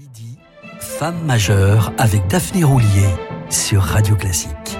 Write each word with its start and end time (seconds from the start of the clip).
Midi, 0.00 0.38
Femme 0.78 1.26
majeure 1.26 1.92
avec 1.98 2.26
Daphné 2.26 2.64
Roulier 2.64 3.10
sur 3.50 3.82
Radio 3.82 4.16
Classique. 4.16 4.78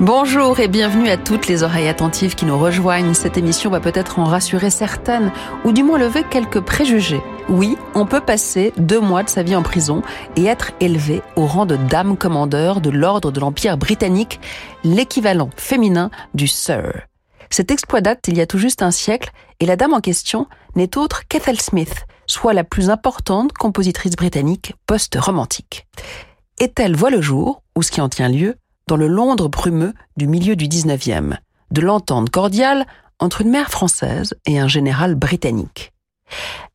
Bonjour 0.00 0.58
et 0.60 0.68
bienvenue 0.68 1.10
à 1.10 1.18
toutes 1.18 1.46
les 1.46 1.62
oreilles 1.62 1.88
attentives 1.88 2.36
qui 2.36 2.46
nous 2.46 2.56
rejoignent. 2.56 3.12
Cette 3.12 3.36
émission 3.36 3.68
va 3.68 3.80
peut-être 3.80 4.18
en 4.18 4.24
rassurer 4.24 4.70
certaines, 4.70 5.30
ou 5.66 5.72
du 5.72 5.82
moins 5.82 5.98
lever 5.98 6.22
quelques 6.30 6.60
préjugés. 6.60 7.20
Oui, 7.50 7.76
on 7.94 8.06
peut 8.06 8.22
passer 8.22 8.72
deux 8.78 9.00
mois 9.00 9.22
de 9.22 9.28
sa 9.28 9.42
vie 9.42 9.54
en 9.54 9.62
prison 9.62 10.02
et 10.34 10.46
être 10.46 10.72
élevé 10.80 11.20
au 11.36 11.44
rang 11.44 11.66
de 11.66 11.76
dame 11.76 12.16
commandeur 12.16 12.80
de 12.80 12.88
l'ordre 12.88 13.30
de 13.30 13.38
l'Empire 13.38 13.76
britannique, 13.76 14.40
l'équivalent 14.82 15.50
féminin 15.56 16.10
du 16.32 16.48
Sir. 16.48 17.06
Cet 17.50 17.70
exploit 17.70 18.00
date 18.00 18.26
il 18.28 18.38
y 18.38 18.40
a 18.40 18.46
tout 18.46 18.56
juste 18.56 18.82
un 18.82 18.90
siècle 18.90 19.30
et 19.60 19.66
la 19.66 19.76
dame 19.76 19.92
en 19.92 20.00
question 20.00 20.46
n'est 20.74 20.96
autre 20.96 21.28
qu'Ethel 21.28 21.60
Smith, 21.60 22.06
soit 22.26 22.54
la 22.54 22.64
plus 22.64 22.88
importante 22.88 23.52
compositrice 23.52 24.16
britannique 24.16 24.74
post-romantique. 24.86 25.86
Ethel 26.58 26.96
voit 26.96 27.10
le 27.10 27.20
jour, 27.20 27.62
ou 27.76 27.82
ce 27.82 27.90
qui 27.90 28.00
en 28.00 28.08
tient 28.08 28.30
lieu, 28.30 28.56
dans 28.88 28.96
le 28.96 29.06
Londres 29.06 29.48
brumeux 29.48 29.92
du 30.16 30.26
milieu 30.26 30.56
du 30.56 30.66
19e, 30.66 31.36
de 31.70 31.80
l'entente 31.82 32.30
cordiale 32.30 32.86
entre 33.20 33.42
une 33.42 33.50
mère 33.50 33.70
française 33.70 34.34
et 34.46 34.58
un 34.58 34.68
général 34.68 35.14
britannique. 35.14 35.93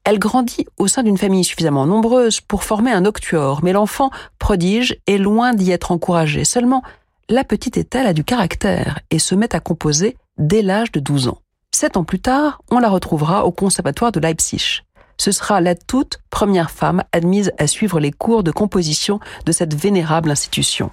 Elle 0.04 0.20
grandit 0.20 0.66
au 0.78 0.88
sein 0.88 1.04
d'une 1.04 1.18
famille 1.18 1.44
suffisamment 1.44 1.86
nombreuse 1.86 2.42
pour 2.42 2.64
former 2.64 2.92
un 2.92 3.06
octuor, 3.06 3.60
mais 3.64 3.74
l'enfant 3.74 4.10
prodige 4.40 4.98
est 5.08 5.18
loin 5.18 5.54
d'y 5.54 5.72
être 5.72 5.92
encouragé. 5.92 6.46
Seulement, 6.46 6.84
la 7.30 7.44
petite 7.44 7.78
Ethel 7.78 8.08
a 8.08 8.14
du 8.14 8.24
caractère 8.24 9.00
et 9.12 9.20
se 9.20 9.36
met 9.36 9.56
à 9.56 9.60
composer 9.60 10.18
dès 10.38 10.62
l'âge 10.62 10.92
de 10.92 11.00
12 11.00 11.28
ans. 11.28 11.42
Sept 11.72 11.96
ans 11.98 12.04
plus 12.04 12.20
tard, 12.20 12.62
on 12.72 12.80
la 12.80 12.90
retrouvera 12.90 13.46
au 13.46 13.52
conservatoire 13.52 14.12
de 14.12 14.20
Leipzig. 14.20 14.82
Ce 15.18 15.32
sera 15.32 15.62
la 15.62 15.76
toute 15.76 16.20
première 16.30 16.72
femme 16.72 17.04
admise 17.12 17.52
à 17.58 17.68
suivre 17.68 18.00
les 18.00 18.12
cours 18.12 18.42
de 18.42 18.52
composition 18.52 19.20
de 19.46 19.52
cette 19.52 19.76
vénérable 19.76 20.32
institution. 20.32 20.92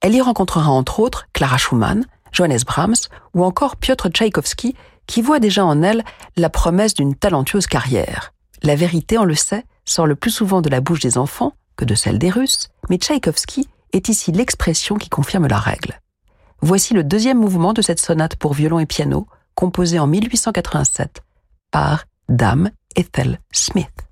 Elle 0.00 0.14
y 0.14 0.20
rencontrera 0.20 0.70
entre 0.70 1.00
autres 1.00 1.26
Clara 1.32 1.56
Schumann, 1.56 2.04
Johannes 2.30 2.60
Brahms 2.64 3.08
ou 3.34 3.42
encore 3.42 3.76
Piotr 3.76 4.10
Tchaïkovski, 4.10 4.76
qui 5.08 5.22
voit 5.22 5.40
déjà 5.40 5.64
en 5.64 5.82
elle 5.82 6.04
la 6.36 6.50
promesse 6.50 6.94
d'une 6.94 7.16
talentueuse 7.16 7.66
carrière. 7.66 8.32
La 8.62 8.76
vérité, 8.76 9.18
on 9.18 9.24
le 9.24 9.34
sait, 9.34 9.64
sort 9.84 10.06
le 10.06 10.14
plus 10.14 10.30
souvent 10.30 10.60
de 10.62 10.68
la 10.68 10.80
bouche 10.80 11.00
des 11.00 11.18
enfants 11.18 11.54
que 11.76 11.84
de 11.84 11.96
celle 11.96 12.18
des 12.18 12.30
Russes, 12.30 12.68
mais 12.90 12.98
Tchaïkovski 12.98 13.68
est 13.92 14.08
ici 14.08 14.30
l'expression 14.30 14.96
qui 14.96 15.08
confirme 15.08 15.48
la 15.48 15.58
règle. 15.58 16.00
Voici 16.60 16.92
le 16.92 17.04
deuxième 17.04 17.38
mouvement 17.38 17.72
de 17.72 17.82
cette 17.82 18.00
sonate 18.00 18.36
pour 18.36 18.52
violon 18.52 18.78
et 18.78 18.86
piano, 18.86 19.26
composée 19.54 19.98
en 19.98 20.06
1887 20.06 21.22
par 21.70 22.04
Dame 22.28 22.70
Ethel 22.96 23.40
Smith. 23.52 24.07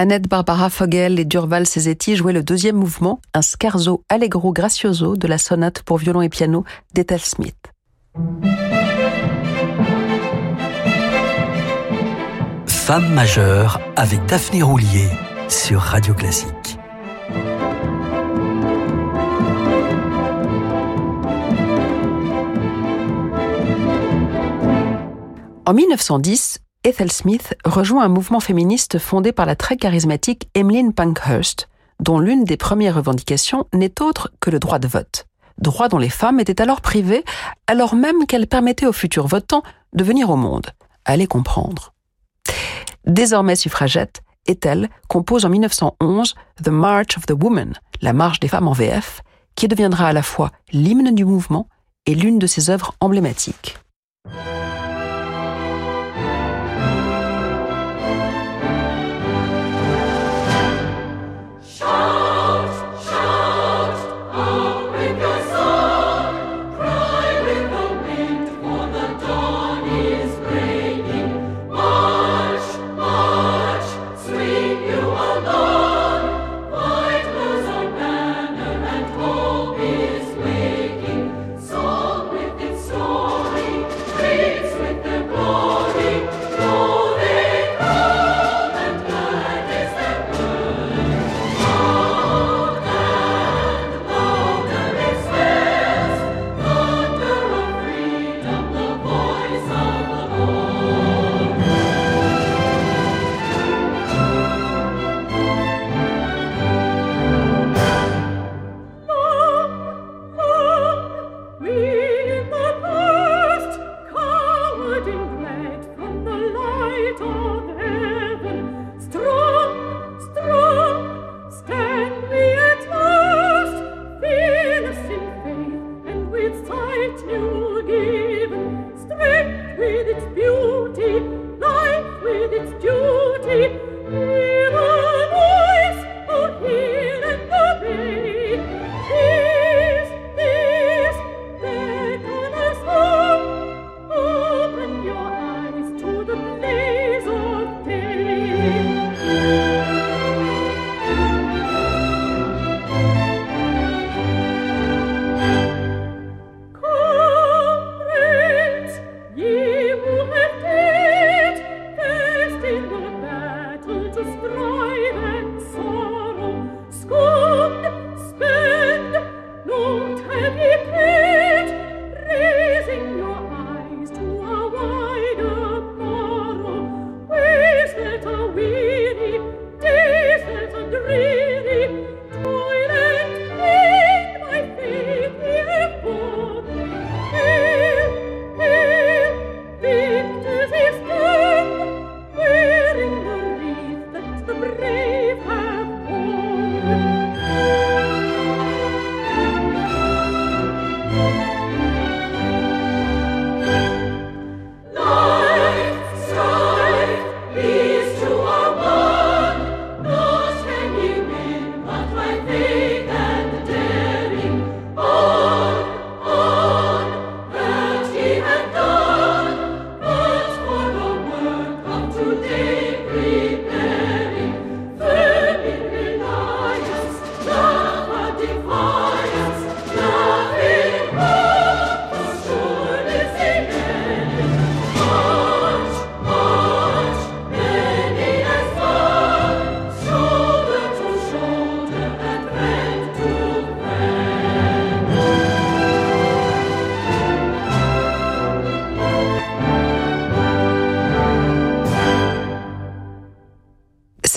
Annette 0.00 0.28
Barbara 0.28 0.70
Fogel 0.70 1.18
et 1.18 1.24
Durval 1.24 1.66
Cesetti 1.66 2.14
jouaient 2.14 2.32
le 2.32 2.44
deuxième 2.44 2.76
mouvement, 2.76 3.20
un 3.34 3.42
scherzo 3.42 4.04
allegro 4.08 4.52
gracioso 4.52 5.16
de 5.16 5.26
la 5.26 5.38
sonate 5.38 5.82
pour 5.82 5.98
violon 5.98 6.22
et 6.22 6.28
piano 6.28 6.62
d'Ethel 6.94 7.18
Smith. 7.18 7.56
Femme 12.68 13.12
majeure 13.12 13.80
avec 13.96 14.24
Daphné 14.26 14.62
Roulier 14.62 15.08
sur 15.48 15.80
Radio 15.80 16.14
Classique. 16.14 16.78
En 25.66 25.74
1910, 25.74 26.60
Ethel 26.88 27.12
Smith 27.12 27.54
rejoint 27.66 28.02
un 28.02 28.08
mouvement 28.08 28.40
féministe 28.40 28.98
fondé 28.98 29.30
par 29.30 29.44
la 29.44 29.56
très 29.56 29.76
charismatique 29.76 30.48
Emmeline 30.54 30.94
Pankhurst, 30.94 31.68
dont 32.00 32.18
l'une 32.18 32.44
des 32.44 32.56
premières 32.56 32.94
revendications 32.94 33.66
n'est 33.74 34.00
autre 34.00 34.30
que 34.40 34.48
le 34.48 34.58
droit 34.58 34.78
de 34.78 34.88
vote. 34.88 35.26
Droit 35.58 35.88
dont 35.88 35.98
les 35.98 36.08
femmes 36.08 36.40
étaient 36.40 36.62
alors 36.62 36.80
privées, 36.80 37.24
alors 37.66 37.94
même 37.94 38.24
qu'elle 38.24 38.46
permettait 38.46 38.86
aux 38.86 38.94
futurs 38.94 39.26
votants 39.26 39.62
de 39.92 40.02
venir 40.02 40.30
au 40.30 40.36
monde. 40.36 40.68
les 41.14 41.26
comprendre. 41.26 41.92
Désormais 43.04 43.56
suffragette, 43.56 44.22
Ethel 44.46 44.88
compose 45.08 45.44
en 45.44 45.50
1911 45.50 46.36
The 46.64 46.68
March 46.68 47.18
of 47.18 47.26
the 47.26 47.34
Woman, 47.38 47.74
la 48.00 48.14
marche 48.14 48.40
des 48.40 48.48
femmes 48.48 48.66
en 48.66 48.72
VF, 48.72 49.20
qui 49.56 49.68
deviendra 49.68 50.08
à 50.08 50.14
la 50.14 50.22
fois 50.22 50.52
l'hymne 50.72 51.14
du 51.14 51.26
mouvement 51.26 51.68
et 52.06 52.14
l'une 52.14 52.38
de 52.38 52.46
ses 52.46 52.70
œuvres 52.70 52.94
emblématiques. 53.02 53.76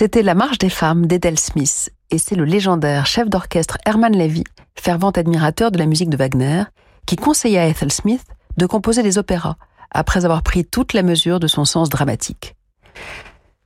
C'était 0.02 0.24
La 0.24 0.34
Marche 0.34 0.58
des 0.58 0.68
femmes 0.68 1.06
d'Edel 1.06 1.38
Smith, 1.38 1.92
et 2.10 2.18
c'est 2.18 2.34
le 2.34 2.44
légendaire 2.44 3.06
chef 3.06 3.28
d'orchestre 3.28 3.78
Herman 3.86 4.12
Levy, 4.12 4.42
fervent 4.74 5.12
admirateur 5.12 5.70
de 5.70 5.78
la 5.78 5.86
musique 5.86 6.10
de 6.10 6.16
Wagner, 6.16 6.64
qui 7.06 7.14
conseilla 7.14 7.62
à 7.62 7.66
Ethel 7.66 7.92
Smith 7.92 8.24
de 8.56 8.66
composer 8.66 9.04
des 9.04 9.16
opéras, 9.16 9.54
après 9.92 10.24
avoir 10.24 10.42
pris 10.42 10.64
toute 10.64 10.92
la 10.92 11.04
mesure 11.04 11.38
de 11.38 11.46
son 11.46 11.64
sens 11.64 11.88
dramatique. 11.88 12.56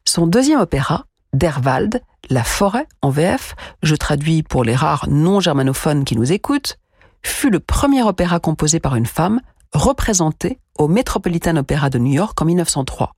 Son 0.04 0.26
deuxième 0.26 0.60
opéra, 0.60 1.06
Derwald, 1.32 2.02
La 2.28 2.44
forêt 2.44 2.86
en 3.00 3.08
VF, 3.08 3.54
je 3.82 3.94
traduis 3.94 4.42
pour 4.42 4.62
les 4.62 4.76
rares 4.76 5.08
non-germanophones 5.08 6.04
qui 6.04 6.16
nous 6.16 6.32
écoutent, 6.32 6.76
fut 7.22 7.48
le 7.48 7.60
premier 7.60 8.02
opéra 8.02 8.40
composé 8.40 8.78
par 8.78 8.96
une 8.96 9.06
femme, 9.06 9.40
représenté 9.72 10.58
au 10.76 10.86
Metropolitan 10.86 11.56
Opera 11.56 11.88
de 11.88 11.98
New 11.98 12.12
York 12.12 12.38
en 12.42 12.44
1903, 12.44 13.14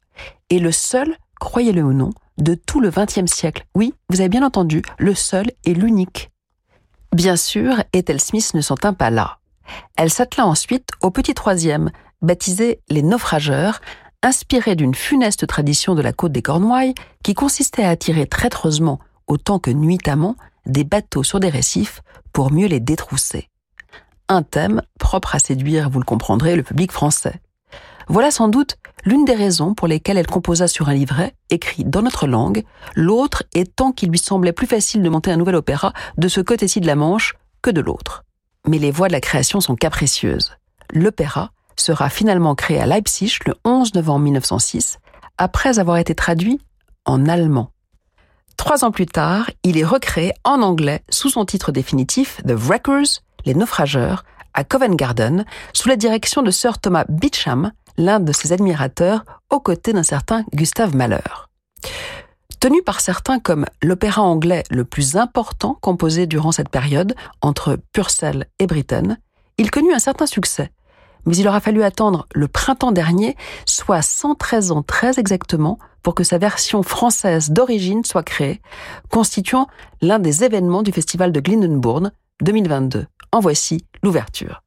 et 0.51 0.61
le 0.61 0.71
seul, 0.71 1.17
croyez-le 1.41 1.83
ou 1.83 1.93
non, 1.93 2.11
de 2.39 2.55
tout 2.55 2.81
le 2.81 2.91
XXe 2.91 3.31
siècle. 3.31 3.67
Oui, 3.75 3.95
vous 4.09 4.21
avez 4.21 4.29
bien 4.29 4.45
entendu, 4.45 4.83
le 4.99 5.15
seul 5.15 5.51
et 5.65 5.75
l'unique. 5.75 6.31
Bien 7.15 7.37
sûr, 7.37 7.83
Ethel 7.93 8.21
Smith 8.21 8.53
ne 8.55 8.61
s'en 8.61 8.77
tint 8.77 8.93
pas 8.93 9.11
là. 9.11 9.39
Elle 9.97 10.11
s'attela 10.11 10.47
ensuite 10.47 10.91
au 11.03 11.11
petit 11.11 11.35
troisième, 11.35 11.91
baptisé 12.23 12.81
Les 12.89 13.03
Naufrageurs, 13.03 13.81
inspiré 14.23 14.77
d'une 14.77 14.95
funeste 14.95 15.47
tradition 15.47 15.95
de 15.95 16.03
la 16.03 16.13
côte 16.13 16.33
des 16.33 16.43
Cornouailles 16.43 16.95
qui 17.23 17.35
consistait 17.35 17.85
à 17.85 17.91
attirer 17.91 18.27
traîtreusement, 18.27 18.99
autant 19.27 19.59
que 19.59 19.71
nuitamment, 19.71 20.37
des 20.67 20.85
bateaux 20.85 21.23
sur 21.23 21.41
des 21.41 21.49
récifs 21.49 22.03
pour 22.33 22.53
mieux 22.53 22.67
les 22.67 22.81
détrousser. 22.81 23.49
Un 24.29 24.43
thème 24.43 24.83
propre 24.99 25.35
à 25.35 25.39
séduire, 25.39 25.89
vous 25.89 26.01
le 26.01 26.05
comprendrez, 26.05 26.57
le 26.57 26.63
public 26.63 26.93
français. 26.93 27.41
Voilà 28.11 28.31
sans 28.31 28.49
doute 28.49 28.79
l'une 29.05 29.27
des 29.27 29.35
raisons 29.35 29.75
pour 29.75 29.87
lesquelles 29.87 30.17
elle 30.17 30.27
composa 30.27 30.67
sur 30.67 30.89
un 30.89 30.95
livret, 30.95 31.35
écrit 31.51 31.85
dans 31.85 32.01
notre 32.01 32.27
langue, 32.27 32.65
l'autre 32.95 33.43
étant 33.55 33.93
qu'il 33.93 34.09
lui 34.09 34.19
semblait 34.19 34.53
plus 34.53 34.67
facile 34.67 35.03
de 35.03 35.09
monter 35.11 35.31
un 35.31 35.37
nouvel 35.37 35.57
opéra 35.57 35.93
de 36.17 36.29
ce 36.29 36.41
côté-ci 36.41 36.81
de 36.81 36.87
la 36.87 36.97
Manche 36.97 37.35
que 37.61 37.71
de 37.71 37.83
l'autre. 37.83 38.25
Mais 38.67 38.79
les 38.79 38.91
voies 38.91 39.09
de 39.09 39.13
la 39.13 39.21
création 39.21 39.61
sont 39.61 39.77
capricieuses. 39.77 40.53
L'opéra 40.93 41.51
sera 41.77 42.09
finalement 42.09 42.55
créé 42.55 42.81
à 42.81 42.87
Leipzig 42.87 43.39
le 43.47 43.55
11 43.65 43.95
novembre 43.95 44.25
1906, 44.25 44.99
après 45.37 45.79
avoir 45.79 45.99
été 45.99 46.15
traduit 46.15 46.61
en 47.05 47.29
allemand. 47.29 47.73
Trois 48.57 48.85
ans 48.85 48.91
plus 48.91 49.07
tard, 49.07 49.51
il 49.65 49.79
est 49.79 49.85
recréé 49.85 50.33
en 50.45 50.63
anglais 50.63 51.03
sous 51.11 51.29
son 51.29 51.45
titre 51.45 51.73
définitif 51.73 52.41
The 52.47 52.53
Wreckers, 52.53 53.23
les 53.45 53.55
naufrageurs, 53.55 54.25
à 54.55 54.65
Covent 54.65 54.97
Garden, 54.97 55.45
sous 55.73 55.89
la 55.89 55.97
direction 55.97 56.43
de 56.43 56.51
Sir 56.51 56.79
Thomas 56.79 57.05
Beecham, 57.09 57.73
l'un 57.99 58.21
de 58.21 58.33
ses 58.33 58.53
admirateurs 58.53 59.25
aux 59.51 59.61
côtés 59.61 59.93
d'un 59.93 60.03
certain 60.03 60.45
Gustave 60.55 60.97
Mahler. 60.97 61.19
Tenu 62.61 62.83
par 62.83 63.01
certains 63.01 63.39
comme 63.39 63.67
l'opéra 63.83 64.23
anglais 64.23 64.65
le 64.71 64.85
plus 64.85 65.17
important 65.17 65.77
composé 65.81 66.27
durant 66.27 66.51
cette 66.51 66.71
période, 66.71 67.15
entre 67.41 67.79
Purcell 67.93 68.47
et 68.59 68.67
Britten, 68.67 69.19
il 69.59 69.71
connut 69.71 69.93
un 69.93 70.01
certain 70.01 70.27
succès. 70.27 70.73
Mais 71.27 71.37
il 71.37 71.47
aura 71.47 71.61
fallu 71.61 71.83
attendre 71.83 72.27
le 72.35 72.49
printemps 72.49 72.93
dernier, 72.93 73.37
soit 73.67 74.03
113 74.03 74.73
ans 74.73 74.83
très 74.83 75.19
exactement, 75.21 75.79
pour 76.03 76.15
que 76.15 76.25
sa 76.25 76.39
version 76.39 76.83
française 76.83 77.51
d'origine 77.51 78.05
soit 78.05 78.23
créée, 78.23 78.61
constituant 79.11 79.69
l'un 80.01 80.19
des 80.19 80.43
événements 80.43 80.83
du 80.83 80.93
festival 80.93 81.33
de 81.33 81.41
Glyndebourne 81.41 82.13
2022. 82.43 83.07
En 83.33 83.41
voici 83.41 83.85
l'ouverture. 84.03 84.63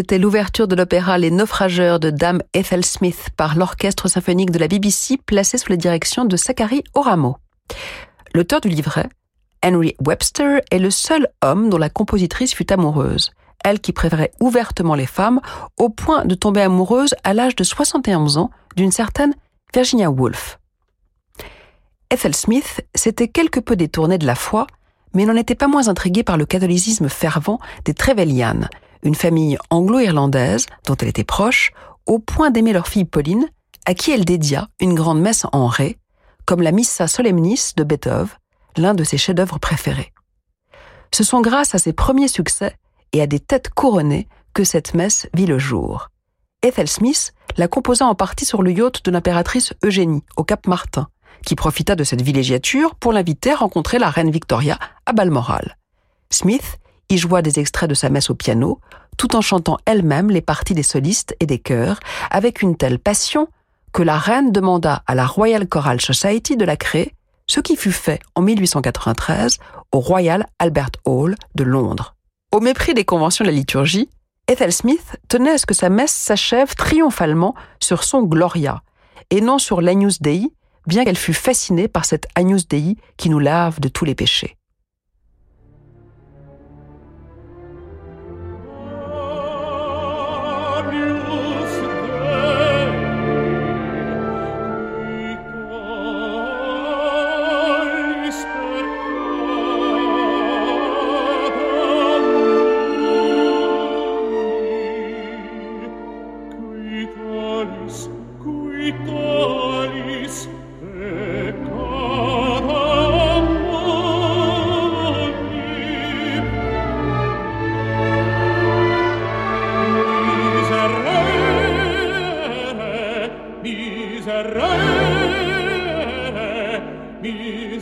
C'était 0.00 0.18
l'ouverture 0.18 0.66
de 0.66 0.74
l'opéra 0.74 1.18
Les 1.18 1.30
Naufrageurs 1.30 2.00
de 2.00 2.08
Dame 2.08 2.40
Ethel 2.54 2.86
Smith 2.86 3.28
par 3.36 3.54
l'orchestre 3.54 4.08
symphonique 4.08 4.50
de 4.50 4.58
la 4.58 4.66
BBC 4.66 5.18
placé 5.26 5.58
sous 5.58 5.68
la 5.68 5.76
direction 5.76 6.24
de 6.24 6.38
Zachary 6.38 6.82
Oramo. 6.94 7.36
L'auteur 8.32 8.62
du 8.62 8.70
livret, 8.70 9.10
Henry 9.62 9.94
Webster, 10.02 10.62
est 10.70 10.78
le 10.78 10.88
seul 10.90 11.28
homme 11.44 11.68
dont 11.68 11.76
la 11.76 11.90
compositrice 11.90 12.54
fut 12.54 12.72
amoureuse. 12.72 13.32
Elle 13.62 13.78
qui 13.78 13.92
préférait 13.92 14.32
ouvertement 14.40 14.94
les 14.94 15.04
femmes 15.04 15.42
au 15.76 15.90
point 15.90 16.24
de 16.24 16.34
tomber 16.34 16.62
amoureuse 16.62 17.14
à 17.22 17.34
l'âge 17.34 17.54
de 17.54 17.62
71 17.62 18.38
ans 18.38 18.48
d'une 18.76 18.92
certaine 18.92 19.34
Virginia 19.74 20.10
Woolf. 20.10 20.58
Ethel 22.10 22.34
Smith 22.34 22.80
s'était 22.94 23.28
quelque 23.28 23.60
peu 23.60 23.76
détournée 23.76 24.16
de 24.16 24.26
la 24.26 24.34
foi, 24.34 24.66
mais 25.12 25.26
n'en 25.26 25.36
était 25.36 25.54
pas 25.54 25.68
moins 25.68 25.88
intriguée 25.88 26.22
par 26.22 26.38
le 26.38 26.46
catholicisme 26.46 27.10
fervent 27.10 27.58
des 27.84 27.92
Trevelyan, 27.92 28.62
une 29.02 29.14
famille 29.14 29.58
anglo-irlandaise 29.70 30.66
dont 30.86 30.96
elle 30.96 31.08
était 31.08 31.24
proche, 31.24 31.72
au 32.06 32.18
point 32.18 32.50
d'aimer 32.50 32.72
leur 32.72 32.88
fille 32.88 33.04
Pauline, 33.04 33.48
à 33.86 33.94
qui 33.94 34.10
elle 34.10 34.24
dédia 34.24 34.68
une 34.80 34.94
grande 34.94 35.20
messe 35.20 35.46
en 35.52 35.66
ré, 35.66 35.98
comme 36.44 36.62
la 36.62 36.72
Missa 36.72 37.06
Solemnis 37.06 37.72
de 37.76 37.84
Beethoven, 37.84 38.28
l'un 38.76 38.94
de 38.94 39.04
ses 39.04 39.18
chefs-d'œuvre 39.18 39.58
préférés. 39.58 40.12
Ce 41.12 41.24
sont 41.24 41.40
grâce 41.40 41.74
à 41.74 41.78
ses 41.78 41.92
premiers 41.92 42.28
succès 42.28 42.76
et 43.12 43.22
à 43.22 43.26
des 43.26 43.40
têtes 43.40 43.70
couronnées 43.70 44.28
que 44.54 44.64
cette 44.64 44.94
messe 44.94 45.28
vit 45.34 45.46
le 45.46 45.58
jour. 45.58 46.08
Ethel 46.62 46.88
Smith 46.88 47.32
la 47.56 47.68
composa 47.68 48.06
en 48.06 48.14
partie 48.14 48.44
sur 48.44 48.62
le 48.62 48.72
yacht 48.72 49.04
de 49.04 49.10
l'impératrice 49.10 49.74
Eugénie, 49.84 50.22
au 50.36 50.44
Cap 50.44 50.66
Martin, 50.66 51.08
qui 51.44 51.56
profita 51.56 51.94
de 51.94 52.04
cette 52.04 52.22
villégiature 52.22 52.94
pour 52.94 53.12
l'inviter 53.12 53.52
à 53.52 53.56
rencontrer 53.56 53.98
la 53.98 54.10
reine 54.10 54.30
Victoria 54.30 54.78
à 55.06 55.12
Balmoral. 55.12 55.76
Smith 56.30 56.78
y 57.10 57.18
joua 57.18 57.42
des 57.42 57.58
extraits 57.58 57.90
de 57.90 57.94
sa 57.94 58.08
messe 58.08 58.30
au 58.30 58.34
piano, 58.34 58.80
tout 59.16 59.36
en 59.36 59.40
chantant 59.40 59.78
elle-même 59.84 60.30
les 60.30 60.40
parties 60.40 60.74
des 60.74 60.82
solistes 60.82 61.34
et 61.40 61.46
des 61.46 61.58
chœurs, 61.58 62.00
avec 62.30 62.62
une 62.62 62.76
telle 62.76 62.98
passion 62.98 63.48
que 63.92 64.02
la 64.02 64.16
reine 64.16 64.52
demanda 64.52 65.02
à 65.06 65.14
la 65.14 65.26
Royal 65.26 65.66
Choral 65.66 66.00
Society 66.00 66.56
de 66.56 66.64
la 66.64 66.76
créer, 66.76 67.14
ce 67.46 67.60
qui 67.60 67.76
fut 67.76 67.92
fait 67.92 68.20
en 68.36 68.42
1893 68.42 69.58
au 69.92 69.98
Royal 69.98 70.46
Albert 70.58 70.90
Hall 71.04 71.34
de 71.56 71.64
Londres. 71.64 72.14
Au 72.52 72.60
mépris 72.60 72.94
des 72.94 73.04
conventions 73.04 73.44
de 73.44 73.50
la 73.50 73.56
liturgie, 73.56 74.08
Ethel 74.46 74.72
Smith 74.72 75.16
tenait 75.28 75.50
à 75.50 75.58
ce 75.58 75.66
que 75.66 75.74
sa 75.74 75.90
messe 75.90 76.14
s'achève 76.14 76.74
triomphalement 76.74 77.54
sur 77.80 78.04
son 78.04 78.22
Gloria, 78.22 78.82
et 79.30 79.40
non 79.40 79.58
sur 79.58 79.80
l'Agnus 79.80 80.22
Dei, 80.22 80.52
bien 80.86 81.04
qu'elle 81.04 81.16
fût 81.16 81.34
fascinée 81.34 81.88
par 81.88 82.04
cet 82.04 82.26
Agnus 82.34 82.66
Dei 82.66 82.96
qui 83.16 83.30
nous 83.30 83.38
lave 83.38 83.80
de 83.80 83.88
tous 83.88 84.04
les 84.04 84.14
péchés. 84.14 84.56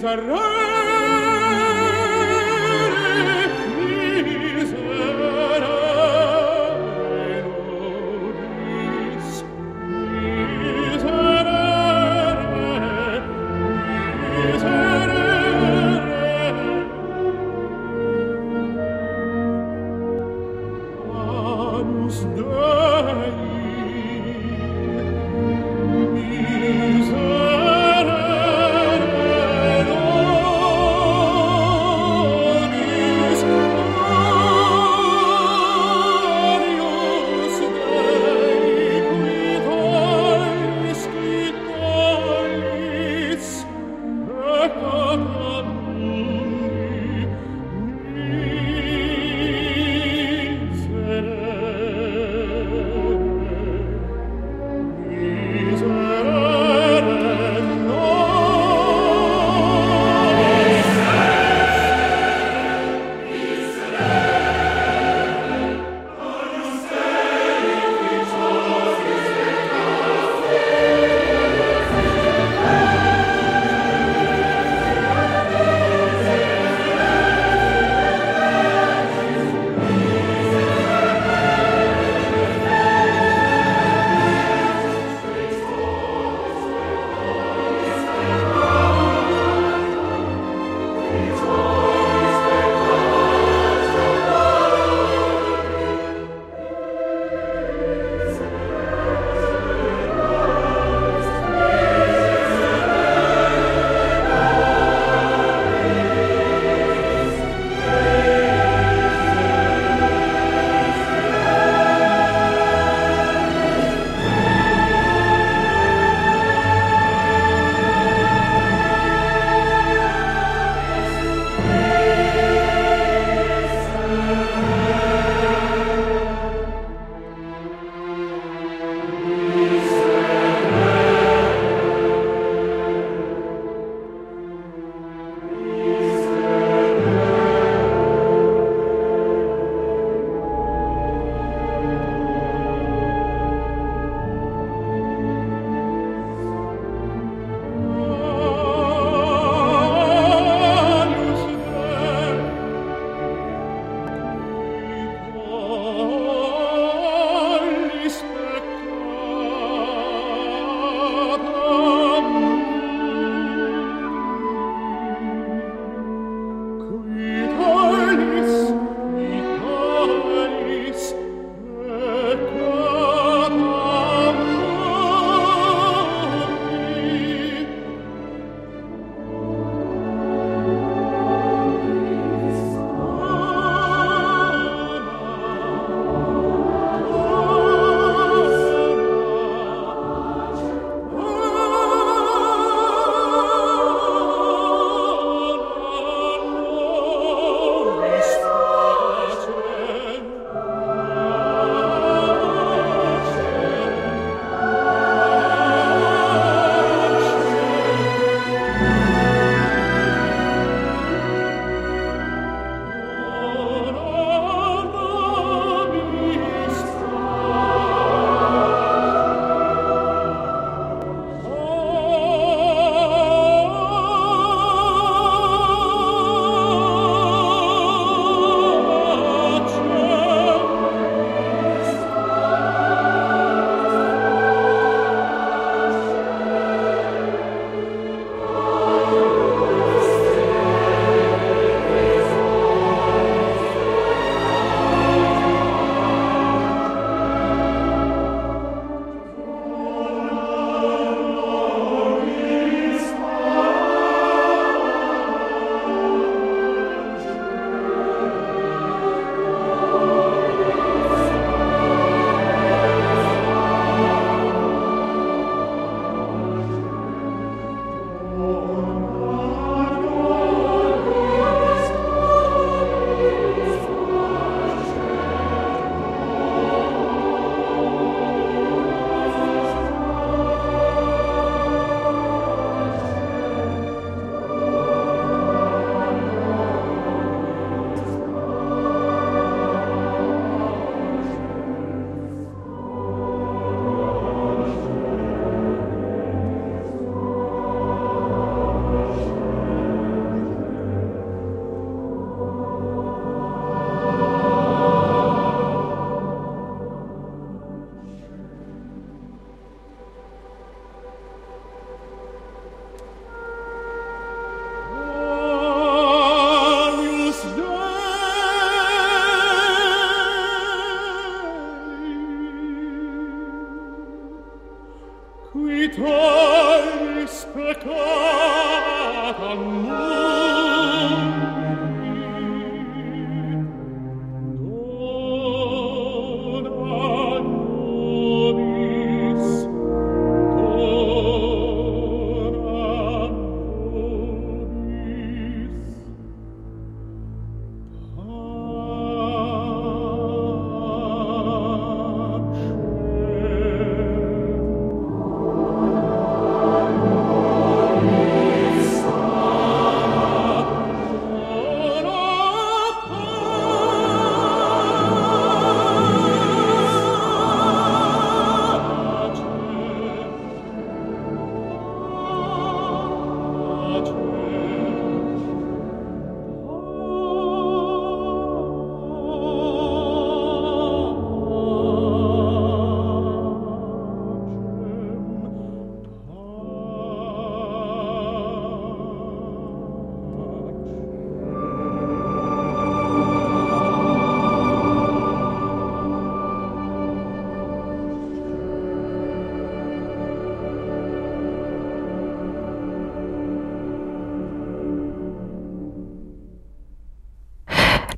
Ferrari. 0.09 0.68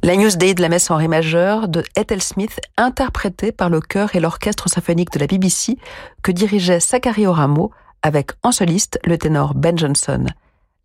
La 0.02 0.16
News 0.16 0.30
Day 0.30 0.54
de 0.54 0.62
la 0.62 0.70
messe 0.70 0.90
en 0.90 0.96
ré 0.96 1.08
majeur 1.08 1.68
de 1.68 1.84
Ethel 1.94 2.22
Smith, 2.22 2.58
interprétée 2.78 3.52
par 3.52 3.68
le 3.68 3.82
chœur 3.82 4.16
et 4.16 4.20
l'orchestre 4.20 4.70
symphonique 4.70 5.12
de 5.12 5.18
la 5.18 5.26
BBC, 5.26 5.76
que 6.22 6.32
dirigeait 6.32 6.80
Zachary 6.80 7.26
Oramo, 7.26 7.70
avec 8.02 8.30
en 8.42 8.50
soliste 8.50 8.98
le 9.04 9.18
ténor 9.18 9.54
Ben 9.54 9.76
Johnson. 9.76 10.24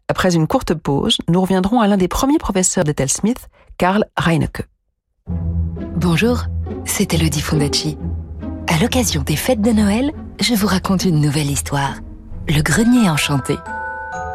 Après 0.10 0.36
une 0.36 0.48
courte 0.48 0.74
pause, 0.74 1.18
nous 1.30 1.40
reviendrons 1.40 1.80
à 1.80 1.88
l'un 1.88 1.96
des 1.96 2.10
premiers 2.10 2.40
professeurs 2.40 2.84
d'Ethel 2.84 3.08
Smith, 3.08 3.48
Karl 3.78 4.04
Reinecke. 4.18 4.68
Bonjour, 5.96 6.44
c'est 6.84 7.14
Elodie 7.14 7.42
Fondacci. 7.42 7.98
À 8.68 8.78
l'occasion 8.82 9.22
des 9.22 9.38
fêtes 9.38 9.62
de 9.62 9.72
Noël, 9.72 10.12
je 10.42 10.56
vous 10.56 10.68
raconte 10.68 11.06
une 11.06 11.22
nouvelle 11.22 11.50
histoire. 11.50 11.94
Le 12.50 12.62
grenier 12.62 13.10
enchanté. 13.10 13.56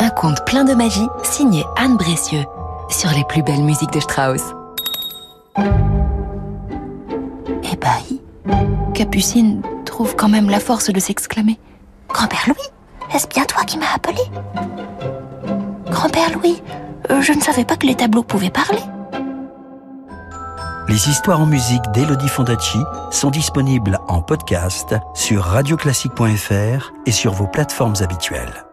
Un 0.00 0.08
conte 0.08 0.42
plein 0.46 0.64
de 0.64 0.72
magie 0.72 1.06
signé 1.22 1.64
Anne 1.76 1.98
Bressieux 1.98 2.46
sur 2.88 3.10
les 3.10 3.24
plus 3.24 3.42
belles 3.42 3.62
musiques 3.62 3.92
de 3.92 4.00
Strauss. 4.00 4.54
Ébahi, 7.72 8.20
Capucine 8.94 9.62
trouve 9.84 10.14
quand 10.16 10.28
même 10.28 10.50
la 10.50 10.60
force 10.60 10.90
de 10.90 11.00
s'exclamer. 11.00 11.58
Grand-père 12.08 12.44
Louis, 12.48 13.14
est-ce 13.14 13.26
bien 13.28 13.44
toi 13.44 13.64
qui 13.64 13.78
m'as 13.78 13.94
appelé? 13.94 14.20
Grand-père 15.90 16.32
Louis, 16.34 16.62
euh, 17.10 17.20
je 17.20 17.32
ne 17.32 17.40
savais 17.40 17.64
pas 17.64 17.76
que 17.76 17.86
les 17.86 17.94
tableaux 17.94 18.22
pouvaient 18.22 18.50
parler. 18.50 18.82
Les 20.88 21.08
histoires 21.08 21.40
en 21.40 21.46
musique 21.46 21.82
d'Elodie 21.94 22.28
Fondacci 22.28 22.80
sont 23.12 23.30
disponibles 23.30 23.98
en 24.08 24.22
podcast 24.22 24.96
sur 25.14 25.42
radioclassique.fr 25.42 26.92
et 27.06 27.12
sur 27.12 27.32
vos 27.32 27.46
plateformes 27.46 27.94
habituelles. 28.00 28.64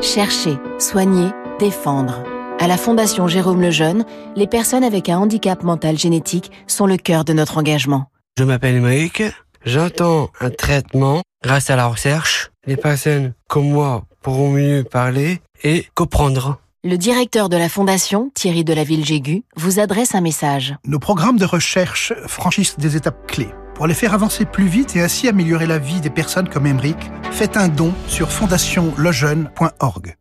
Chercher, 0.00 0.58
soigner, 0.78 1.30
défendre. 1.58 2.22
À 2.62 2.66
la 2.66 2.76
Fondation 2.76 3.26
Jérôme 3.26 3.62
Lejeune, 3.62 4.04
les 4.36 4.46
personnes 4.46 4.84
avec 4.84 5.08
un 5.08 5.16
handicap 5.16 5.62
mental 5.62 5.96
génétique 5.96 6.50
sont 6.66 6.84
le 6.84 6.98
cœur 6.98 7.24
de 7.24 7.32
notre 7.32 7.56
engagement. 7.56 8.10
Je 8.36 8.44
m'appelle 8.44 8.76
Émeric. 8.76 9.22
J'entends 9.64 10.28
un 10.42 10.50
traitement 10.50 11.22
grâce 11.42 11.70
à 11.70 11.76
la 11.76 11.86
recherche. 11.86 12.50
Les 12.66 12.76
personnes 12.76 13.32
comme 13.48 13.70
moi 13.70 14.04
pourront 14.20 14.50
mieux 14.50 14.84
parler 14.84 15.40
et 15.64 15.86
comprendre. 15.94 16.60
Le 16.84 16.98
directeur 16.98 17.48
de 17.48 17.56
la 17.56 17.70
Fondation, 17.70 18.30
Thierry 18.34 18.62
de 18.62 18.74
la 18.74 18.84
Ville-Jégu, 18.84 19.44
vous 19.56 19.80
adresse 19.80 20.14
un 20.14 20.20
message. 20.20 20.76
Nos 20.84 20.98
programmes 20.98 21.38
de 21.38 21.46
recherche 21.46 22.12
franchissent 22.26 22.78
des 22.78 22.94
étapes 22.94 23.26
clés. 23.26 23.48
Pour 23.74 23.86
les 23.86 23.94
faire 23.94 24.12
avancer 24.12 24.44
plus 24.44 24.66
vite 24.66 24.96
et 24.96 25.00
ainsi 25.00 25.28
améliorer 25.28 25.66
la 25.66 25.78
vie 25.78 26.02
des 26.02 26.10
personnes 26.10 26.50
comme 26.50 26.66
Émeric, 26.66 26.98
faites 27.30 27.56
un 27.56 27.68
don 27.68 27.94
sur 28.06 28.30
fondationlejeune.org. 28.30 30.16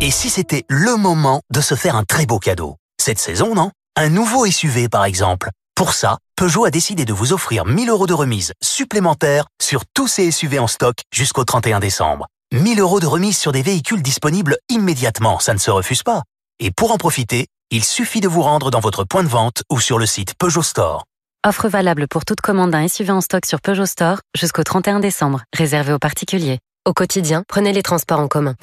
Et 0.00 0.10
si 0.10 0.30
c'était 0.30 0.64
le 0.68 0.96
moment 0.96 1.42
de 1.52 1.60
se 1.60 1.76
faire 1.76 1.94
un 1.94 2.02
très 2.02 2.26
beau 2.26 2.38
cadeau 2.38 2.76
Cette 3.00 3.20
saison, 3.20 3.54
non? 3.54 3.70
Un 3.96 4.08
nouveau 4.08 4.44
SUV, 4.46 4.88
par 4.88 5.04
exemple. 5.04 5.50
Pour 5.76 5.92
ça, 5.94 6.18
Peugeot 6.36 6.64
a 6.64 6.70
décidé 6.70 7.04
de 7.04 7.12
vous 7.12 7.32
offrir 7.32 7.64
1000 7.66 7.88
euros 7.88 8.08
de 8.08 8.12
remise 8.12 8.52
supplémentaire 8.60 9.46
sur 9.62 9.82
tous 9.94 10.08
ces 10.08 10.32
SUV 10.32 10.58
en 10.58 10.66
stock 10.66 10.96
jusqu'au 11.14 11.44
31 11.44 11.78
décembre. 11.78 12.26
1000 12.52 12.80
euros 12.80 12.98
de 12.98 13.06
remise 13.06 13.38
sur 13.38 13.52
des 13.52 13.62
véhicules 13.62 14.02
disponibles 14.02 14.56
immédiatement, 14.68 15.38
ça 15.38 15.54
ne 15.54 15.58
se 15.58 15.70
refuse 15.70 16.02
pas. 16.02 16.24
Et 16.58 16.72
pour 16.72 16.90
en 16.90 16.96
profiter, 16.96 17.46
il 17.70 17.84
suffit 17.84 18.20
de 18.20 18.28
vous 18.28 18.42
rendre 18.42 18.72
dans 18.72 18.80
votre 18.80 19.04
point 19.04 19.22
de 19.22 19.28
vente 19.28 19.62
ou 19.70 19.78
sur 19.78 20.00
le 20.00 20.06
site 20.06 20.34
Peugeot 20.36 20.62
Store. 20.62 21.04
Offre 21.46 21.68
valable 21.68 22.08
pour 22.08 22.24
toute 22.24 22.40
commande 22.40 22.72
d'un 22.72 22.88
SUV 22.88 23.12
en 23.12 23.20
stock 23.20 23.46
sur 23.46 23.60
Peugeot 23.60 23.86
Store 23.86 24.18
jusqu'au 24.36 24.64
31 24.64 24.98
décembre, 24.98 25.42
réservé 25.56 25.92
aux 25.92 26.00
particuliers. 26.00 26.58
Au 26.86 26.92
quotidien, 26.92 27.44
prenez 27.46 27.72
les 27.72 27.82
transports 27.82 28.20
en 28.20 28.26
commun. 28.26 28.56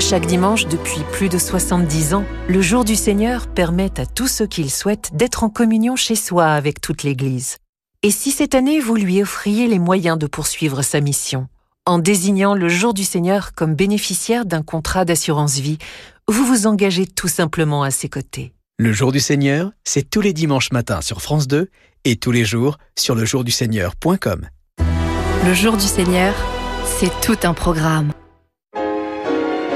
Chaque 0.00 0.26
dimanche 0.26 0.66
depuis 0.66 1.00
plus 1.12 1.28
de 1.28 1.38
70 1.38 2.14
ans, 2.14 2.24
le 2.48 2.60
Jour 2.60 2.84
du 2.84 2.94
Seigneur 2.94 3.48
permet 3.48 3.98
à 3.98 4.06
tous 4.06 4.28
ceux 4.28 4.46
qui 4.46 4.62
le 4.62 4.68
souhaitent 4.68 5.10
d'être 5.14 5.42
en 5.42 5.48
communion 5.48 5.96
chez 5.96 6.14
soi 6.14 6.46
avec 6.46 6.80
toute 6.80 7.02
l'Église. 7.02 7.56
Et 8.02 8.10
si 8.10 8.30
cette 8.30 8.54
année 8.54 8.78
vous 8.78 8.94
lui 8.94 9.22
offriez 9.22 9.66
les 9.66 9.78
moyens 9.78 10.18
de 10.18 10.26
poursuivre 10.26 10.82
sa 10.82 11.00
mission 11.00 11.48
En 11.86 11.98
désignant 11.98 12.54
le 12.54 12.68
Jour 12.68 12.94
du 12.94 13.04
Seigneur 13.04 13.52
comme 13.54 13.74
bénéficiaire 13.74 14.44
d'un 14.44 14.62
contrat 14.62 15.04
d'assurance 15.04 15.58
vie, 15.58 15.78
vous 16.28 16.44
vous 16.44 16.66
engagez 16.66 17.06
tout 17.06 17.28
simplement 17.28 17.82
à 17.82 17.90
ses 17.90 18.08
côtés. 18.08 18.52
Le 18.78 18.92
Jour 18.92 19.12
du 19.12 19.20
Seigneur, 19.20 19.72
c'est 19.82 20.08
tous 20.08 20.20
les 20.20 20.34
dimanches 20.34 20.70
matins 20.72 21.00
sur 21.00 21.22
France 21.22 21.48
2 21.48 21.70
et 22.04 22.16
tous 22.16 22.32
les 22.32 22.44
jours 22.44 22.76
sur 22.96 23.14
lejourduseigneur.com. 23.14 24.48
Le 25.46 25.54
Jour 25.54 25.76
du 25.76 25.86
Seigneur, 25.86 26.34
c'est 26.84 27.12
tout 27.22 27.38
un 27.44 27.54
programme. 27.54 28.12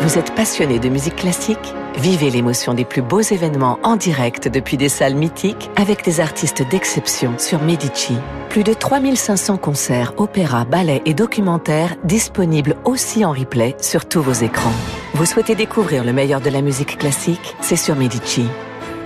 Vous 0.01 0.17
êtes 0.17 0.35
passionné 0.35 0.79
de 0.79 0.89
musique 0.89 1.17
classique? 1.17 1.75
Vivez 1.99 2.31
l'émotion 2.31 2.73
des 2.73 2.87
plus 2.87 3.03
beaux 3.03 3.21
événements 3.21 3.79
en 3.83 3.97
direct 3.97 4.49
depuis 4.49 4.79
des 4.79 4.89
salles 4.89 5.15
mythiques 5.15 5.71
avec 5.77 6.03
des 6.07 6.21
artistes 6.21 6.67
d'exception 6.67 7.35
sur 7.39 7.61
Medici. 7.61 8.17
Plus 8.49 8.65
de 8.65 8.73
3500 8.73 9.59
concerts, 9.59 10.15
opéras, 10.17 10.65
ballets 10.65 11.03
et 11.05 11.13
documentaires 11.13 11.97
disponibles 12.03 12.77
aussi 12.87 13.27
en 13.27 13.33
replay 13.33 13.77
sur 13.79 14.07
tous 14.07 14.23
vos 14.23 14.33
écrans. 14.33 14.73
Vous 15.13 15.27
souhaitez 15.27 15.55
découvrir 15.55 16.03
le 16.03 16.15
meilleur 16.15 16.41
de 16.41 16.49
la 16.49 16.63
musique 16.63 16.97
classique? 16.97 17.55
C'est 17.61 17.77
sur 17.77 17.95
Medici. 17.95 18.47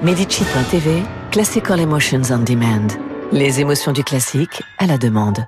Medici.tv, 0.01 1.03
Classical 1.33 1.81
Emotions 1.81 2.23
on 2.31 2.39
Demand. 2.39 2.87
Les 3.33 3.61
émotions 3.61 3.91
du 3.91 4.05
classique 4.05 4.63
à 4.79 4.87
la 4.87 4.97
demande. 4.97 5.45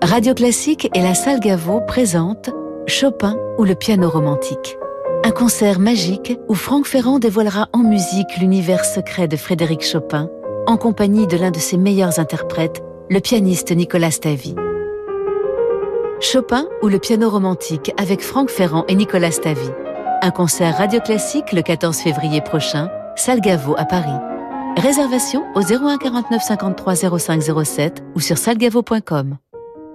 Radio 0.00 0.32
Classique 0.32 0.88
et 0.94 1.02
la 1.02 1.14
salle 1.14 1.40
Gaveau 1.40 1.80
présentent 1.80 2.50
Chopin 2.90 3.36
ou 3.56 3.62
le 3.62 3.76
piano 3.76 4.10
romantique. 4.10 4.76
Un 5.24 5.30
concert 5.30 5.78
magique 5.78 6.36
où 6.48 6.54
Franck 6.54 6.86
Ferrand 6.86 7.20
dévoilera 7.20 7.68
en 7.72 7.78
musique 7.78 8.36
l'univers 8.40 8.84
secret 8.84 9.28
de 9.28 9.36
Frédéric 9.36 9.84
Chopin, 9.84 10.28
en 10.66 10.76
compagnie 10.76 11.28
de 11.28 11.36
l'un 11.36 11.52
de 11.52 11.58
ses 11.60 11.76
meilleurs 11.76 12.18
interprètes, 12.18 12.82
le 13.08 13.20
pianiste 13.20 13.70
Nicolas 13.70 14.10
Stavy. 14.10 14.56
Chopin 16.18 16.66
ou 16.82 16.88
le 16.88 16.98
piano 16.98 17.30
romantique 17.30 17.92
avec 17.96 18.22
Franck 18.22 18.50
Ferrand 18.50 18.84
et 18.88 18.96
Nicolas 18.96 19.30
Stavy. 19.30 19.70
Un 20.20 20.30
concert 20.32 20.76
radio 20.76 20.98
classique 21.00 21.52
le 21.52 21.62
14 21.62 21.96
février 21.96 22.40
prochain, 22.40 22.90
salle 23.14 23.40
à 23.76 23.84
Paris. 23.84 24.18
Réservation 24.76 25.44
au 25.54 25.60
01 25.60 25.96
49 25.96 26.42
53 26.42 26.96
05 27.18 27.42
07 27.64 28.02
ou 28.16 28.20
sur 28.20 28.36
salgavo.com. 28.36 29.38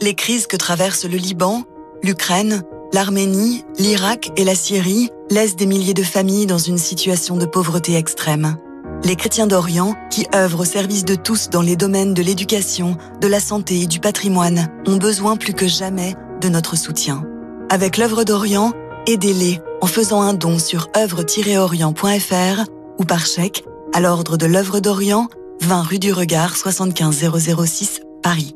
Les 0.01 0.15
crises 0.15 0.47
que 0.47 0.55
traverse 0.55 1.03
le 1.03 1.17
Liban, 1.17 1.63
l'Ukraine, 2.03 2.63
l'Arménie, 2.95 3.65
l'Irak 3.77 4.31
et 4.37 4.45
la 4.45 4.55
Syrie 4.55 5.09
laissent 5.29 5.57
des 5.57 5.65
milliers 5.65 5.93
de 5.93 6.01
familles 6.01 6.45
dans 6.45 6.57
une 6.57 6.77
situation 6.77 7.35
de 7.35 7.45
pauvreté 7.45 7.95
extrême. 7.95 8.55
Les 9.03 9.17
chrétiens 9.17 9.47
d'Orient, 9.47 9.95
qui 10.09 10.25
œuvrent 10.33 10.61
au 10.61 10.65
service 10.65 11.03
de 11.03 11.15
tous 11.15 11.49
dans 11.49 11.61
les 11.61 11.75
domaines 11.75 12.13
de 12.13 12.21
l'éducation, 12.21 12.95
de 13.19 13.27
la 13.27 13.41
santé 13.41 13.81
et 13.81 13.85
du 13.85 13.99
patrimoine, 13.99 14.69
ont 14.87 14.95
besoin 14.95 15.35
plus 15.35 15.53
que 15.53 15.67
jamais 15.67 16.15
de 16.39 16.47
notre 16.47 16.77
soutien. 16.77 17.25
Avec 17.69 17.97
l'œuvre 17.97 18.23
d'Orient, 18.23 18.71
aidez-les 19.07 19.59
en 19.81 19.87
faisant 19.87 20.21
un 20.21 20.33
don 20.33 20.57
sur 20.57 20.87
œuvre-orient.fr 20.95 22.63
ou 22.97 23.03
par 23.03 23.25
chèque 23.25 23.65
à 23.93 23.99
l'ordre 23.99 24.37
de 24.37 24.45
l'œuvre 24.45 24.79
d'Orient, 24.79 25.27
20 25.59 25.81
rue 25.81 25.99
du 25.99 26.13
Regard 26.13 26.55
75 26.55 27.29
006 27.65 27.99
Paris. 28.23 28.55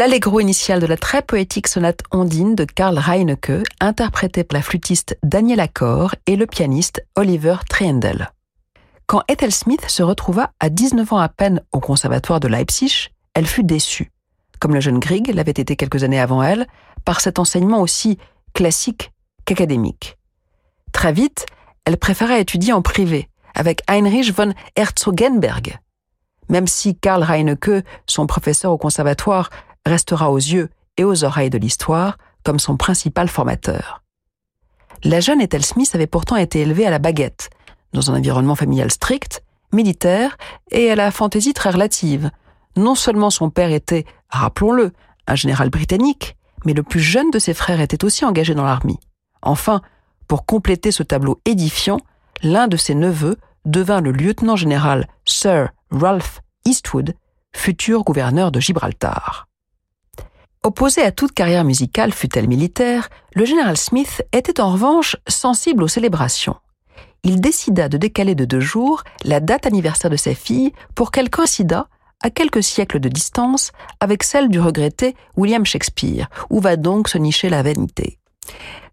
L'allegro 0.00 0.40
initial 0.40 0.80
de 0.80 0.86
la 0.86 0.96
très 0.96 1.20
poétique 1.20 1.68
sonate 1.68 2.00
Ondine 2.10 2.54
de 2.54 2.64
Karl 2.64 2.98
Reinecke, 2.98 3.62
interprété 3.80 4.44
par 4.44 4.56
la 4.56 4.62
flûtiste 4.62 5.18
Daniela 5.22 5.64
Accor 5.64 6.14
et 6.24 6.36
le 6.36 6.46
pianiste 6.46 7.04
Oliver 7.16 7.56
Triendel. 7.68 8.30
Quand 9.04 9.22
Ethel 9.28 9.52
Smith 9.52 9.84
se 9.90 10.02
retrouva 10.02 10.52
à 10.58 10.70
19 10.70 11.12
ans 11.12 11.18
à 11.18 11.28
peine 11.28 11.60
au 11.72 11.80
conservatoire 11.80 12.40
de 12.40 12.48
Leipzig, 12.48 13.10
elle 13.34 13.46
fut 13.46 13.62
déçue, 13.62 14.10
comme 14.58 14.72
le 14.72 14.80
jeune 14.80 15.00
Grieg 15.00 15.34
l'avait 15.34 15.50
été 15.50 15.76
quelques 15.76 16.02
années 16.02 16.18
avant 16.18 16.42
elle, 16.42 16.66
par 17.04 17.20
cet 17.20 17.38
enseignement 17.38 17.82
aussi 17.82 18.16
classique 18.54 19.12
qu'académique. 19.44 20.16
Très 20.92 21.12
vite, 21.12 21.44
elle 21.84 21.98
préféra 21.98 22.38
étudier 22.38 22.72
en 22.72 22.80
privé, 22.80 23.28
avec 23.54 23.82
Heinrich 23.86 24.34
von 24.34 24.54
Herzogenberg. 24.76 25.78
Même 26.48 26.66
si 26.66 26.96
Karl 26.96 27.22
Reinecke, 27.22 27.84
son 28.06 28.26
professeur 28.26 28.72
au 28.72 28.78
conservatoire, 28.78 29.50
restera 29.86 30.30
aux 30.30 30.38
yeux 30.38 30.68
et 30.96 31.04
aux 31.04 31.24
oreilles 31.24 31.50
de 31.50 31.58
l'histoire 31.58 32.18
comme 32.44 32.58
son 32.58 32.76
principal 32.76 33.28
formateur. 33.28 34.02
La 35.04 35.20
jeune 35.20 35.40
Ethel 35.40 35.64
Smith 35.64 35.94
avait 35.94 36.06
pourtant 36.06 36.36
été 36.36 36.60
élevée 36.60 36.86
à 36.86 36.90
la 36.90 36.98
baguette, 36.98 37.50
dans 37.92 38.10
un 38.10 38.16
environnement 38.16 38.54
familial 38.54 38.90
strict, 38.90 39.42
militaire 39.72 40.36
et 40.70 40.90
à 40.90 40.96
la 40.96 41.10
fantaisie 41.10 41.54
très 41.54 41.70
relative. 41.70 42.30
Non 42.76 42.94
seulement 42.94 43.30
son 43.30 43.50
père 43.50 43.72
était, 43.72 44.04
rappelons-le, 44.28 44.92
un 45.26 45.34
général 45.34 45.70
britannique, 45.70 46.36
mais 46.64 46.74
le 46.74 46.82
plus 46.82 47.00
jeune 47.00 47.30
de 47.30 47.38
ses 47.38 47.54
frères 47.54 47.80
était 47.80 48.04
aussi 48.04 48.24
engagé 48.24 48.54
dans 48.54 48.64
l'armée. 48.64 48.98
Enfin, 49.42 49.80
pour 50.28 50.44
compléter 50.44 50.92
ce 50.92 51.02
tableau 51.02 51.40
édifiant, 51.46 51.98
l'un 52.42 52.68
de 52.68 52.76
ses 52.76 52.94
neveux 52.94 53.36
devint 53.64 54.00
le 54.00 54.12
lieutenant 54.12 54.56
général 54.56 55.08
Sir 55.24 55.70
Ralph 55.90 56.40
Eastwood, 56.64 57.14
futur 57.54 58.04
gouverneur 58.04 58.52
de 58.52 58.60
Gibraltar. 58.60 59.48
Opposé 60.62 61.00
à 61.00 61.10
toute 61.10 61.32
carrière 61.32 61.64
musicale, 61.64 62.12
fût-elle 62.12 62.46
militaire, 62.46 63.08
le 63.34 63.46
général 63.46 63.78
Smith 63.78 64.22
était 64.34 64.60
en 64.60 64.72
revanche 64.72 65.16
sensible 65.26 65.82
aux 65.82 65.88
célébrations. 65.88 66.56
Il 67.22 67.40
décida 67.40 67.88
de 67.88 67.96
décaler 67.96 68.34
de 68.34 68.44
deux 68.44 68.60
jours 68.60 69.02
la 69.24 69.40
date 69.40 69.66
anniversaire 69.66 70.10
de 70.10 70.16
sa 70.16 70.34
fille 70.34 70.72
pour 70.94 71.12
qu'elle 71.12 71.30
coïncidât, 71.30 71.88
à 72.22 72.28
quelques 72.28 72.62
siècles 72.62 73.00
de 73.00 73.08
distance, 73.08 73.72
avec 74.00 74.22
celle 74.22 74.50
du 74.50 74.60
regretté 74.60 75.16
William 75.34 75.64
Shakespeare, 75.64 76.28
où 76.50 76.60
va 76.60 76.76
donc 76.76 77.08
se 77.08 77.16
nicher 77.16 77.48
la 77.48 77.62
vanité. 77.62 78.18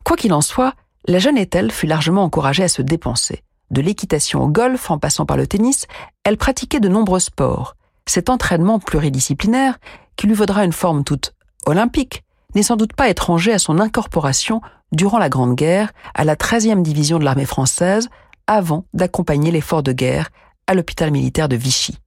Quoi 0.05 0.15
qu'il 0.15 0.33
en 0.33 0.41
soit, 0.41 0.73
la 1.05 1.19
jeune 1.19 1.37
Ethel 1.37 1.73
fut 1.73 1.87
largement 1.87 2.23
encouragée 2.23 2.63
à 2.63 2.69
se 2.69 2.81
dépenser. 2.81 3.43
De 3.71 3.81
l'équitation 3.81 4.41
au 4.41 4.47
golf 4.47 4.89
en 4.89 4.99
passant 4.99 5.25
par 5.25 5.35
le 5.35 5.47
tennis, 5.47 5.85
elle 6.23 6.37
pratiquait 6.37 6.79
de 6.79 6.87
nombreux 6.87 7.19
sports. 7.19 7.75
Cet 8.05 8.29
entraînement 8.29 8.79
pluridisciplinaire, 8.79 9.79
qui 10.15 10.27
lui 10.27 10.33
vaudra 10.33 10.63
une 10.63 10.71
forme 10.71 11.03
toute 11.03 11.33
olympique, 11.67 12.23
n'est 12.55 12.63
sans 12.63 12.75
doute 12.75 12.93
pas 12.93 13.09
étranger 13.09 13.51
à 13.53 13.59
son 13.59 13.79
incorporation 13.79 14.61
durant 14.91 15.19
la 15.19 15.29
Grande 15.29 15.55
Guerre 15.55 15.91
à 16.15 16.23
la 16.23 16.35
13e 16.35 16.81
division 16.81 17.19
de 17.19 17.25
l'armée 17.25 17.45
française 17.45 18.09
avant 18.47 18.85
d'accompagner 18.93 19.51
l'effort 19.51 19.83
de 19.83 19.91
guerre 19.91 20.29
à 20.65 20.73
l'hôpital 20.73 21.11
militaire 21.11 21.49
de 21.49 21.55
Vichy. 21.55 21.97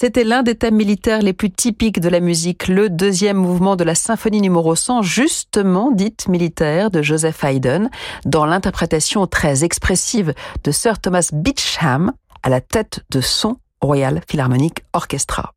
C'était 0.00 0.24
l'un 0.24 0.42
des 0.42 0.54
thèmes 0.54 0.76
militaires 0.76 1.20
les 1.20 1.34
plus 1.34 1.50
typiques 1.50 2.00
de 2.00 2.08
la 2.08 2.20
musique, 2.20 2.68
le 2.68 2.88
deuxième 2.88 3.36
mouvement 3.36 3.76
de 3.76 3.84
la 3.84 3.94
symphonie 3.94 4.40
numéro 4.40 4.74
100, 4.74 5.02
justement 5.02 5.90
dite 5.90 6.26
militaire 6.26 6.90
de 6.90 7.02
Joseph 7.02 7.44
Haydn, 7.44 7.90
dans 8.24 8.46
l'interprétation 8.46 9.26
très 9.26 9.62
expressive 9.62 10.32
de 10.64 10.70
Sir 10.70 11.00
Thomas 11.00 11.28
Beecham 11.34 12.12
à 12.42 12.48
la 12.48 12.62
tête 12.62 13.00
de 13.10 13.20
son 13.20 13.58
Royal 13.82 14.22
Philharmonic 14.26 14.84
Orchestra. 14.94 15.52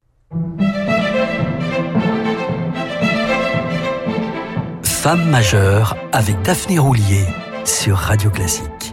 Femme 4.84 5.30
majeure 5.30 5.96
avec 6.12 6.42
Daphné 6.42 6.80
Roulier 6.80 7.24
sur 7.64 7.96
Radio 7.96 8.30
Classique. 8.30 8.93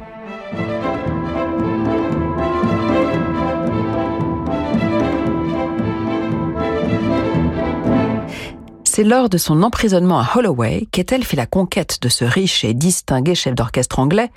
C'est 9.01 9.05
lors 9.05 9.31
de 9.31 9.39
son 9.39 9.63
emprisonnement 9.63 10.21
à 10.21 10.29
Holloway 10.37 10.87
qu'Ethel 10.93 11.25
fit 11.25 11.35
la 11.35 11.47
conquête 11.47 12.03
de 12.03 12.11
ce 12.11 12.23
riche 12.27 12.65
et 12.65 12.75
distingué 12.75 13.35
chef 13.35 13.55
d'orchestre 13.55 13.99
anglais, 13.99 14.31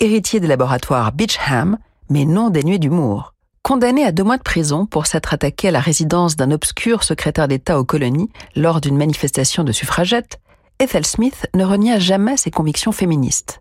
héritier 0.00 0.40
des 0.40 0.48
laboratoires 0.48 1.12
Beecham, 1.12 1.78
mais 2.10 2.24
non 2.24 2.50
dénué 2.50 2.80
d'humour. 2.80 3.34
Condamné 3.62 4.04
à 4.04 4.10
deux 4.10 4.24
mois 4.24 4.36
de 4.36 4.42
prison 4.42 4.86
pour 4.86 5.06
s'être 5.06 5.34
attaqué 5.34 5.68
à 5.68 5.70
la 5.70 5.78
résidence 5.78 6.34
d'un 6.34 6.50
obscur 6.50 7.04
secrétaire 7.04 7.46
d'État 7.46 7.78
aux 7.78 7.84
colonies 7.84 8.28
lors 8.56 8.80
d'une 8.80 8.96
manifestation 8.96 9.62
de 9.62 9.70
suffragettes, 9.70 10.40
Ethel 10.80 11.06
Smith 11.06 11.46
ne 11.54 11.64
renia 11.64 12.00
jamais 12.00 12.36
ses 12.36 12.50
convictions 12.50 12.90
féministes. 12.90 13.60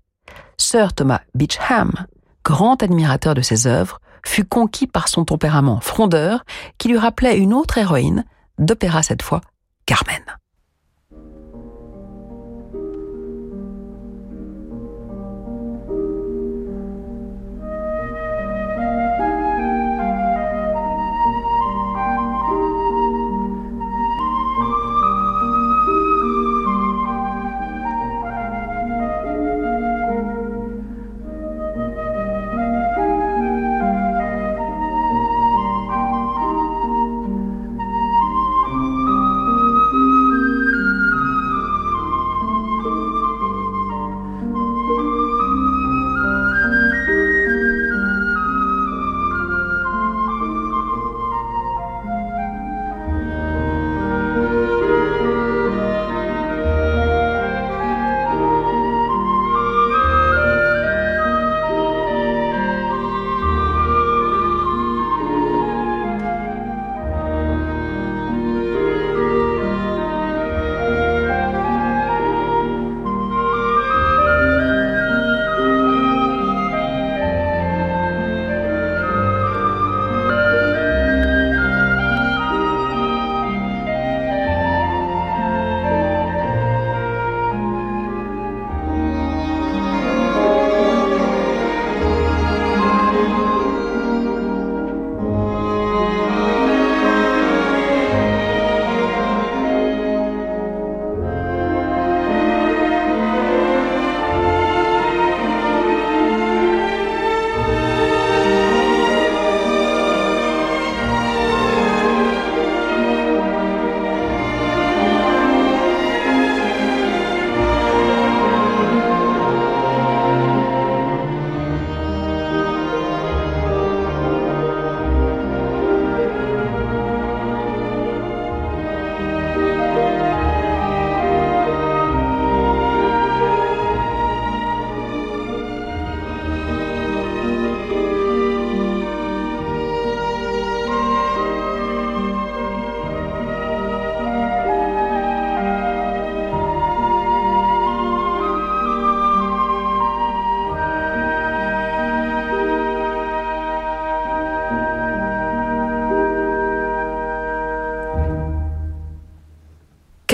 Sir 0.57 0.93
Thomas 0.93 1.21
Beecham, 1.35 2.07
grand 2.43 2.81
admirateur 2.81 3.35
de 3.35 3.43
ses 3.43 3.67
œuvres, 3.67 4.01
fut 4.25 4.45
conquis 4.45 4.87
par 4.87 5.07
son 5.07 5.23
tempérament 5.23 5.81
frondeur 5.81 6.45
qui 6.79 6.87
lui 6.87 6.97
rappelait 6.97 7.37
une 7.37 7.53
autre 7.53 7.77
héroïne, 7.77 8.25
d'opéra 8.57 9.03
cette 9.03 9.21
fois, 9.21 9.41
Carmen. 9.85 10.23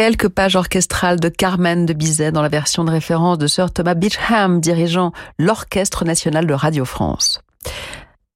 Quelques 0.03 0.27
pages 0.27 0.57
orchestrales 0.57 1.21
de 1.21 1.29
Carmen 1.29 1.85
de 1.85 1.93
Bizet 1.93 2.33
dans 2.33 2.41
la 2.41 2.49
version 2.49 2.83
de 2.83 2.91
référence 2.91 3.37
de 3.37 3.47
Sir 3.47 3.71
Thomas 3.71 3.93
Beecham 3.93 4.59
dirigeant 4.59 5.13
l'Orchestre 5.39 6.03
national 6.03 6.45
de 6.45 6.53
Radio 6.53 6.83
France. 6.83 7.39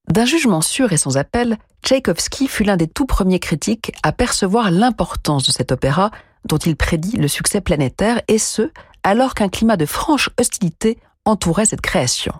D'un 0.09 0.23
jugement 0.23 0.61
sûr 0.61 0.93
et 0.93 0.97
sans 0.97 1.17
appel, 1.17 1.57
Tchaïkovski 1.83 2.47
fut 2.47 2.63
l'un 2.63 2.77
des 2.77 2.87
tout 2.87 3.05
premiers 3.05 3.41
critiques 3.41 3.91
à 4.01 4.13
percevoir 4.13 4.71
l'importance 4.71 5.45
de 5.45 5.51
cet 5.51 5.73
opéra 5.73 6.11
dont 6.45 6.55
il 6.55 6.77
prédit 6.77 7.17
le 7.17 7.27
succès 7.27 7.59
planétaire 7.59 8.21
et 8.29 8.37
ce, 8.37 8.71
alors 9.03 9.33
qu'un 9.33 9.49
climat 9.49 9.75
de 9.75 9.85
franche 9.85 10.29
hostilité 10.39 10.97
entourait 11.25 11.65
cette 11.65 11.81
création. 11.81 12.31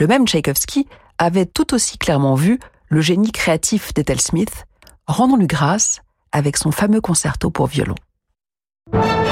Le 0.00 0.08
même 0.08 0.26
Tchaïkovski 0.26 0.88
avait 1.16 1.46
tout 1.46 1.74
aussi 1.74 1.96
clairement 1.96 2.34
vu 2.34 2.58
le 2.88 3.02
génie 3.02 3.30
créatif 3.30 3.94
d'Ethel 3.94 4.20
Smith, 4.20 4.64
rendons-lui 5.06 5.46
grâce 5.46 6.00
avec 6.32 6.56
son 6.56 6.72
fameux 6.72 7.00
concerto 7.00 7.48
pour 7.48 7.68
violon. 7.68 7.94
Thank 8.92 9.26
you. 9.26 9.31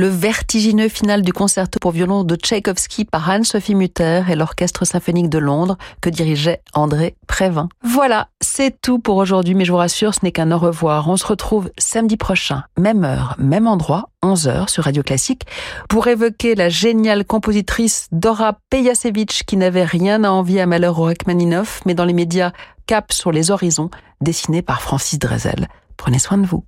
Le 0.00 0.08
vertigineux 0.08 0.88
final 0.88 1.20
du 1.20 1.34
concerto 1.34 1.78
pour 1.78 1.90
violon 1.90 2.24
de 2.24 2.34
Tchaïkovski 2.34 3.04
par 3.04 3.28
Anne-Sophie 3.28 3.74
Mutter 3.74 4.22
et 4.30 4.34
l'Orchestre 4.34 4.86
symphonique 4.86 5.28
de 5.28 5.36
Londres 5.36 5.76
que 6.00 6.08
dirigeait 6.08 6.62
André 6.72 7.16
Prévin. 7.26 7.68
Voilà, 7.82 8.28
c'est 8.40 8.80
tout 8.80 8.98
pour 8.98 9.18
aujourd'hui, 9.18 9.54
mais 9.54 9.66
je 9.66 9.72
vous 9.72 9.76
rassure, 9.76 10.14
ce 10.14 10.20
n'est 10.22 10.32
qu'un 10.32 10.52
au 10.52 10.58
revoir. 10.58 11.06
On 11.06 11.18
se 11.18 11.26
retrouve 11.26 11.70
samedi 11.76 12.16
prochain, 12.16 12.64
même 12.78 13.04
heure, 13.04 13.34
même 13.38 13.66
endroit, 13.66 14.08
11h 14.24 14.70
sur 14.70 14.84
Radio 14.84 15.02
Classique, 15.02 15.44
pour 15.90 16.06
évoquer 16.06 16.54
la 16.54 16.70
géniale 16.70 17.26
compositrice 17.26 18.08
Dora 18.10 18.56
Pejasevich 18.70 19.44
qui 19.44 19.58
n'avait 19.58 19.84
rien 19.84 20.24
à 20.24 20.30
envier 20.30 20.62
à 20.62 20.66
Malheur 20.66 20.98
au 20.98 21.10
mais 21.84 21.94
dans 21.94 22.06
les 22.06 22.14
médias 22.14 22.52
Cap 22.86 23.12
sur 23.12 23.32
les 23.32 23.50
horizons, 23.50 23.90
dessiné 24.22 24.62
par 24.62 24.80
Francis 24.80 25.18
Drezel. 25.18 25.68
Prenez 25.98 26.18
soin 26.18 26.38
de 26.38 26.46
vous. 26.46 26.64